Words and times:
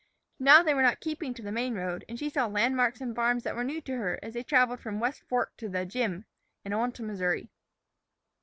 Now 0.39 0.63
they 0.63 0.73
were 0.73 0.81
not 0.81 0.99
keeping 0.99 1.31
to 1.35 1.43
the 1.43 1.51
main 1.51 1.75
road, 1.75 2.05
and 2.09 2.17
she 2.17 2.27
saw 2.31 2.47
landmarks 2.47 3.01
and 3.01 3.15
farms 3.15 3.43
that 3.43 3.55
were 3.55 3.63
new 3.63 3.79
to 3.81 3.97
her 3.97 4.17
as 4.23 4.33
they 4.33 4.41
traveled 4.41 4.79
from 4.79 4.95
the 4.95 5.01
West 5.01 5.21
Fork 5.29 5.55
to 5.57 5.69
the 5.69 5.85
"Jim," 5.85 6.25
and 6.65 6.73
on 6.73 6.91
to 6.93 7.03
the 7.03 7.07
Missouri. 7.07 7.51